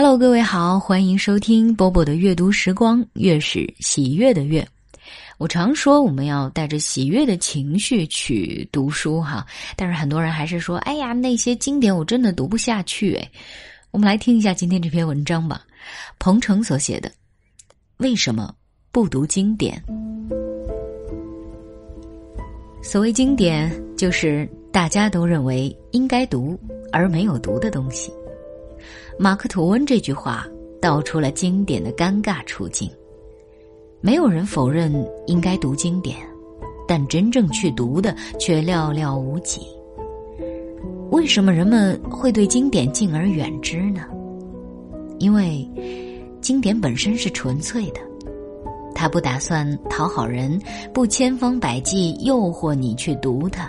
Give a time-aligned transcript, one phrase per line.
[0.00, 4.64] Hello，各位好，欢迎收听波波的阅读时光，月是喜悦的月。
[5.38, 13.28] 我常说我们要带着喜悦的情绪去读书哈，但是很多人还是说，哎呀，那些经典我真的读不下去哎。
[13.90, 15.62] 我们来听一下今天这篇文章吧，
[16.20, 17.08] 彭程所写的
[17.96, 18.54] 《为什么
[18.92, 19.82] 不读经典》。
[22.84, 26.56] 所谓经典，就是大家都认为应该读
[26.92, 28.12] 而没有读的东西。
[29.20, 30.46] 马克吐温这句话
[30.80, 32.88] 道出了经典的尴尬处境。
[34.00, 34.92] 没有人否认
[35.26, 36.16] 应该读经典，
[36.86, 39.62] 但真正去读的却寥寥无几。
[41.10, 44.02] 为什么人们会对经典敬而远之呢？
[45.18, 45.68] 因为
[46.40, 48.00] 经典本身是纯粹的，
[48.94, 50.60] 他不打算讨好人，
[50.94, 53.68] 不千方百计诱惑你去读它。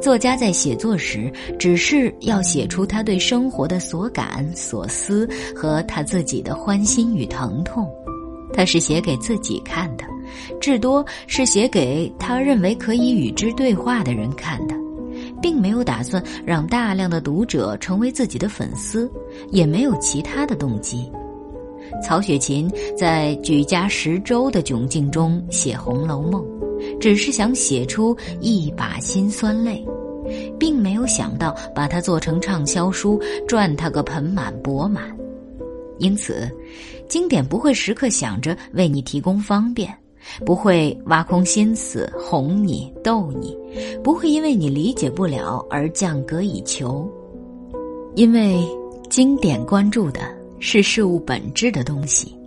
[0.00, 7.88] 作家在写作时，只是要写出他对生活的所感所思和他自己的欢欣与疼痛。
[8.52, 10.04] 他是写给自己看的，
[10.60, 14.74] 至多是写给他认为可以与之对话的人看的，
[15.40, 19.10] 并没有打算让大量的读者成为自己的粉丝，
[19.50, 21.10] 也没有其他的动机。
[22.02, 26.42] 曹雪芹在举家十洲的窘境中写《红楼梦》。
[27.00, 29.86] 只是想写出一把辛酸泪，
[30.58, 35.16] 并没有想到把它做成畅销书，赚他个盆满钵满。
[35.98, 36.48] 因此，
[37.08, 39.92] 经典不会时刻想着为你提供方便，
[40.46, 43.56] 不会挖空心思哄你逗你，
[44.02, 47.10] 不会因为你理解不了而降格以求。
[48.14, 48.64] 因为
[49.10, 50.20] 经典关注的
[50.60, 52.37] 是事物本质的东西。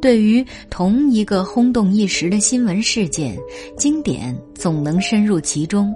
[0.00, 3.36] 对于同一个轰动一时的新闻事件，
[3.76, 5.94] 经典总能深入其中，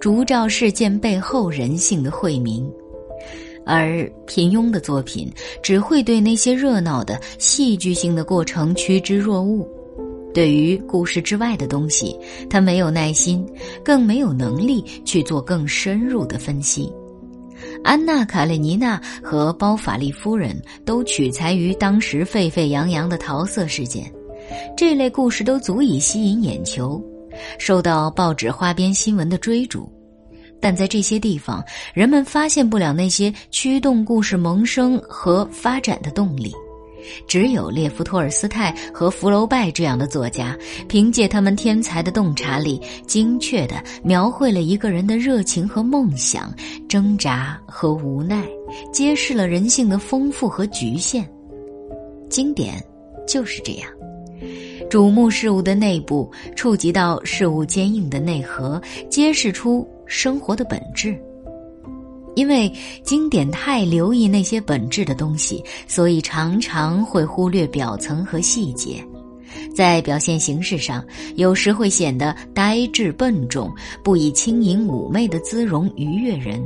[0.00, 2.64] 烛照事件背后人性的晦明；
[3.66, 5.30] 而平庸的作品
[5.62, 9.66] 只会对那些热闹的戏剧性的过程趋之若鹜。
[10.34, 12.16] 对于故事之外的东西，
[12.48, 13.44] 他没有耐心，
[13.82, 16.92] 更没有能力去做更深入的分析。
[17.84, 24.12] 安娜·卡列尼娜和包法利夫人都取材于当时沸沸扬扬的桃色事件，
[24.76, 27.02] 这类故事都足以吸引眼球，
[27.58, 29.90] 受到报纸花边新闻的追逐。
[30.60, 36.52] 但在这些地方，人们发现不了那些驱动故事萌生和发展的动力。
[37.26, 40.56] 只有列夫·托尔斯泰和福楼拜这样的作家，
[40.88, 46.52] 凭借他们天才的洞察力，精确地描绘了一个人的热情和梦想、
[46.88, 48.46] 挣扎和无奈，
[48.92, 51.28] 揭示了人性的丰富和局限。
[52.28, 52.74] 经典
[53.26, 53.90] 就是这样，
[54.90, 61.18] 瞩目事物的内部，触及到事物坚硬的内核，揭示出生活的本质。
[62.38, 62.72] 因为
[63.02, 69.04] 经典太留意那些本质的东西，所以常常会忽略表层和细节，
[69.74, 71.04] 在表现形式上，
[71.34, 76.62] 有时会显得呆滞笨重，不以轻盈妩媚的姿容愉悦人。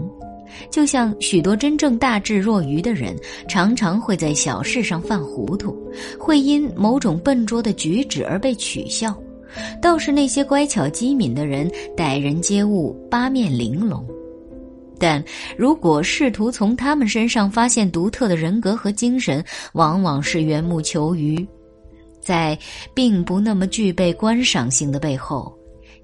[0.71, 3.17] 就像许多真正大智若愚的人，
[3.49, 5.75] 常常会在小事上犯糊涂，
[6.19, 9.11] 会因某种笨拙的举止而被取笑；
[9.81, 11.67] 倒是那些乖巧机敏的人，
[11.97, 14.07] 待人接物八面玲珑。
[15.03, 15.21] 但
[15.59, 21.45] 如果试图从他们身上发现独特的人格和精神，往往是缘木求鱼。
[22.21, 22.57] 在
[22.95, 25.53] 并不那么具备观赏性的背后，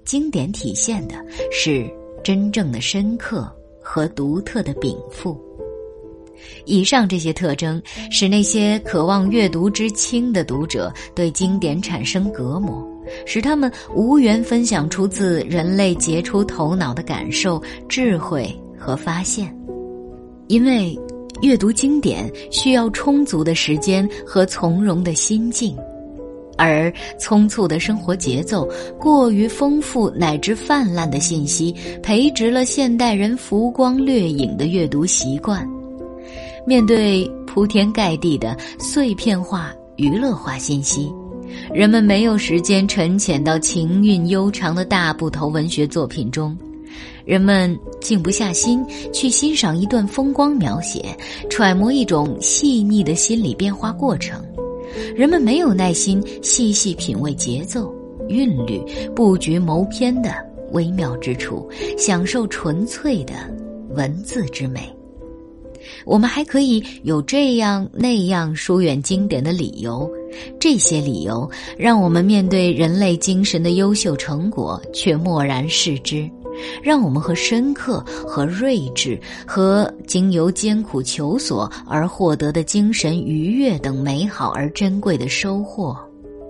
[0.05, 1.15] 经典体现的
[1.53, 1.89] 是
[2.25, 3.49] 真正的深刻
[3.81, 5.41] 和独特的禀赋。
[6.65, 12.85] 以上这些特征，使那些渴望阅读之轻的读者对经典产生隔膜，
[13.25, 18.53] 使他们无缘分享出自人类杰出头脑的感受、智慧。
[18.79, 19.55] 和发现，
[20.47, 20.99] 因为
[21.43, 25.77] 阅读经典需要充足的时间和从容的心境，
[26.57, 28.69] 而匆促的生活节奏、
[28.99, 35.69] 过于丰富乃至泛滥的信息，培植了现代人浮光掠影的阅读习惯。
[36.67, 41.11] 面对铺天盖地的碎片化、娱乐化信息，
[41.73, 46.57] 人们没有时间沉潜到情韵悠长的大部头文学作品中。
[47.29, 48.83] 人们静不下心
[49.13, 51.15] 去欣赏一段风光描写，
[51.51, 54.43] 揣摩一种细腻的心理变化过程。
[55.15, 57.95] 人们没有耐心细细品味节奏、
[58.31, 58.83] 韵律、
[59.15, 60.35] 布局、谋篇的
[60.73, 63.35] 微妙之处，享受纯粹的
[63.91, 64.91] 文字之美。
[66.07, 70.11] 我们还可以有这样那样疏远经典的理由，
[70.59, 76.29] 这些理由让我们面对人类精神的优秀成果却漠然视之。
[76.83, 85.97] 让我们和深刻、和睿智、和经由艰苦求索而获得的精神愉悦等美好而珍贵的收获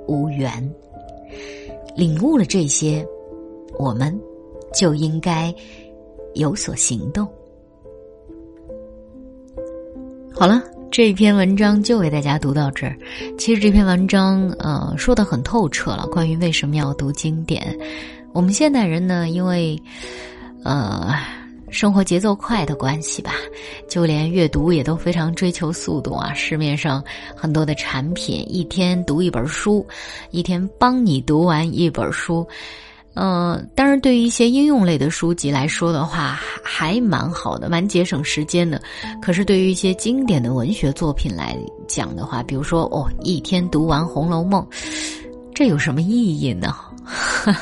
[0.06, 0.72] 无缘。
[1.96, 3.06] 领悟了这些，
[3.78, 4.18] 我们
[4.74, 5.54] 就应该
[6.34, 7.26] 有所行动。
[10.32, 10.62] 好了。
[10.90, 12.96] 这篇文章就为大家读到这儿。
[13.36, 16.06] 其实这篇文章，呃，说的很透彻了。
[16.06, 17.78] 关于为什么要读经典，
[18.32, 19.80] 我们现代人呢，因为，
[20.62, 21.12] 呃，
[21.70, 23.32] 生活节奏快的关系吧，
[23.88, 26.32] 就连阅读也都非常追求速度啊。
[26.34, 27.02] 市面上
[27.34, 29.84] 很多的产品，一天读一本书，
[30.30, 32.46] 一天帮你读完一本书。
[33.14, 38.80] 嗯，当然，对于一些应用类的书籍来说的话，还蛮好的，蛮节省时间的。
[39.20, 41.58] 可是，对于一些经典的文学作品来
[41.88, 44.62] 讲的话，比如说，哦，一天读完《红楼梦》，
[45.52, 46.76] 这有什么意义呢？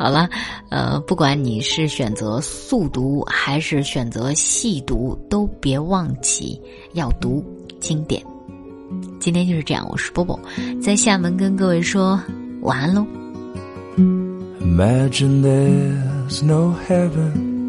[0.00, 0.30] 好了，
[0.70, 6.58] 呃，不管你是选择速读还是选择细读，都别忘记
[6.94, 7.44] 要读
[7.80, 8.24] 经典。
[9.20, 10.40] 今天就是这样，我是波波，
[10.82, 12.18] 在厦门跟各位说
[12.62, 13.06] 晚安喽。
[14.62, 17.60] Imagine there's no heaven.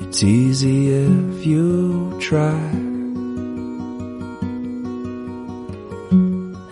[0.00, 2.54] It's easy if you try.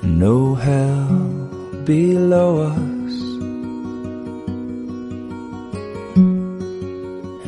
[0.01, 1.02] And no hell
[1.85, 3.15] below us.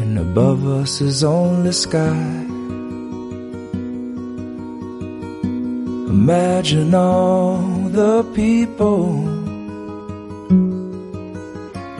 [0.01, 2.45] And above us is only sky.
[6.09, 7.59] Imagine all
[7.91, 9.07] the people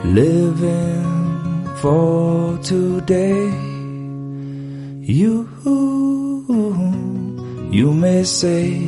[0.03, 1.05] living
[1.81, 3.49] for today.
[5.01, 5.47] You,
[7.71, 8.79] you may say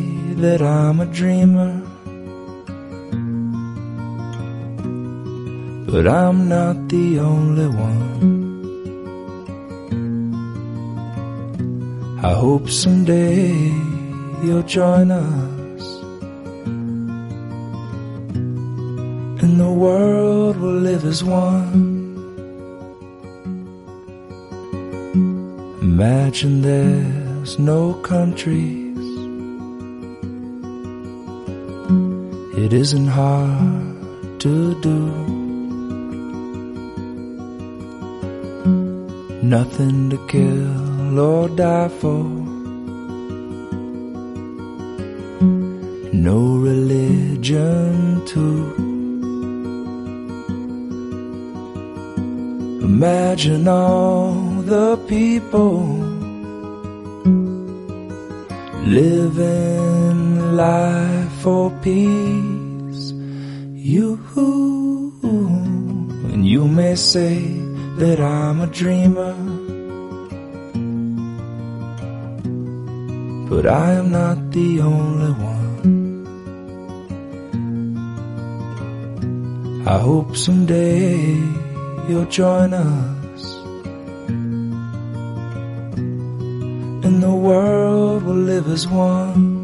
[0.43, 1.81] that I'm a dreamer,
[5.97, 8.21] but I'm not the only one.
[12.23, 13.49] I hope someday
[14.43, 15.85] you'll join us.
[19.41, 21.73] And the world will live as one.
[25.81, 29.07] Imagine there's no countries.
[32.63, 35.36] It isn't hard to do.
[39.43, 42.57] Nothing to kill or die for.
[46.27, 48.73] no religion too.
[52.89, 54.33] Imagine all
[54.73, 55.79] the people
[58.99, 63.13] living life for peace.
[63.93, 64.19] You
[66.33, 67.66] and you may say
[67.97, 69.33] that I'm a dreamer.
[73.49, 75.57] But I am not the only one.
[79.87, 81.33] I hope someday
[82.07, 83.55] you'll join us
[87.07, 89.55] and the world will live as one.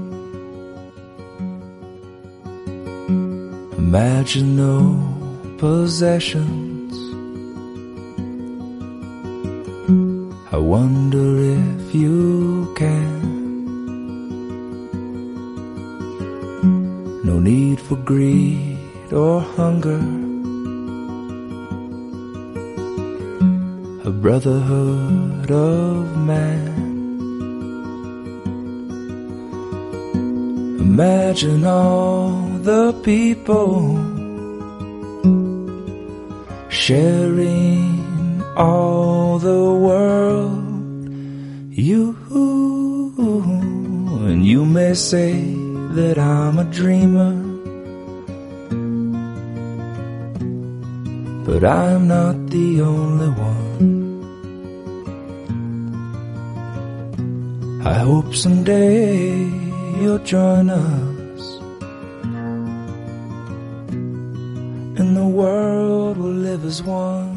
[3.77, 6.72] Imagine no possessions.
[10.73, 11.29] Wonder
[11.59, 13.21] if you can.
[17.29, 18.79] No need for greed
[19.11, 20.01] or hunger.
[24.09, 26.73] A brotherhood of man.
[30.87, 32.31] Imagine all
[32.69, 33.77] the people
[36.69, 40.62] sharing all the world.
[41.75, 42.15] You
[44.27, 45.33] and you may say
[45.95, 47.53] that I'm a dreamer.
[51.45, 53.93] but I'm not the only one.
[57.85, 59.45] I hope someday
[59.99, 61.43] you'll join us,
[64.99, 67.32] and the world will live as one.